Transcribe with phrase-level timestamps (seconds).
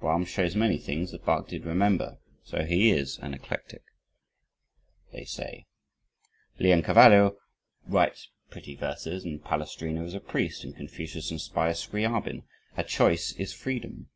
[0.00, 3.82] Brahms shows many things that Bach did remember, so he is an eclectic,
[5.12, 5.66] they say.
[6.58, 7.36] Leoncavallo
[7.86, 12.44] writes pretty verses and Palestrina is a priest, and Confucius inspires Scriabin.
[12.78, 14.08] A choice is freedom.